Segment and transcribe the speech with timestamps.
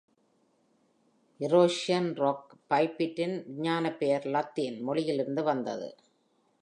[1.39, 5.89] Eurasian rock pipitன் விஞ்ஞானப் பெயர் Latin மொழியிலிருந்து வந்தது.